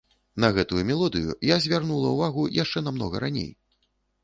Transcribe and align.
На 0.45 0.49
гэтую 0.55 0.81
мелодыю 0.91 1.35
я 1.49 1.59
звярнула 1.67 2.15
ўвагу 2.15 2.49
яшчэ 2.63 2.85
намнога 2.89 3.25
раней. 3.27 3.49